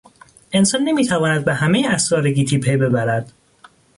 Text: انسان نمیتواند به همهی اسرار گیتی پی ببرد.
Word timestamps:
انسان 0.55 0.81
نمیتواند 0.83 1.45
به 1.45 1.53
همهی 1.53 1.87
اسرار 1.87 2.31
گیتی 2.31 2.57
پی 2.57 2.77
ببرد. 2.77 3.31